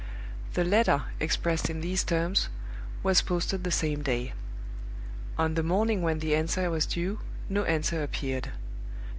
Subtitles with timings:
[0.55, 2.49] The letter, expressed in these terms,
[3.03, 4.33] was posted the same day.
[5.37, 8.49] On the morning when the answer was due, no answer appeared.